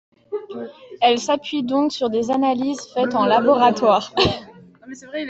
[0.99, 4.11] Elle s'appuie donc sur des analyses faites en laboratoire.